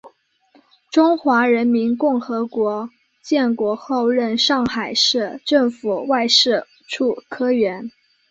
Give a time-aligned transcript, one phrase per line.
[0.89, 2.89] 中华人民共和国
[3.21, 7.91] 建国后任上海市政府外事处科员。